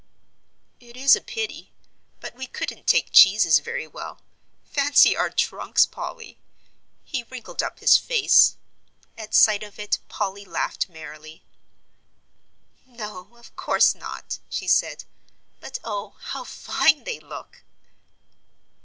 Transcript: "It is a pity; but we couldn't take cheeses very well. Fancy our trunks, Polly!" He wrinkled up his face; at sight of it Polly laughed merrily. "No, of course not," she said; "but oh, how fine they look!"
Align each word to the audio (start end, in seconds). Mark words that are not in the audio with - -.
"It 0.79 0.97
is 0.97 1.15
a 1.15 1.21
pity; 1.21 1.73
but 2.21 2.33
we 2.33 2.47
couldn't 2.47 2.87
take 2.87 3.11
cheeses 3.11 3.59
very 3.59 3.85
well. 3.85 4.19
Fancy 4.63 5.15
our 5.15 5.29
trunks, 5.29 5.85
Polly!" 5.85 6.39
He 7.03 7.21
wrinkled 7.25 7.61
up 7.61 7.77
his 7.81 7.97
face; 7.97 8.55
at 9.15 9.35
sight 9.35 9.61
of 9.61 9.77
it 9.77 9.99
Polly 10.09 10.43
laughed 10.43 10.89
merrily. 10.89 11.43
"No, 12.87 13.35
of 13.37 13.55
course 13.55 13.93
not," 13.93 14.39
she 14.49 14.67
said; 14.67 15.03
"but 15.59 15.77
oh, 15.83 16.15
how 16.19 16.45
fine 16.45 17.03
they 17.03 17.19
look!" 17.19 17.61